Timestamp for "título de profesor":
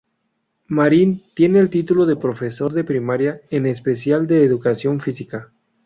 1.69-2.73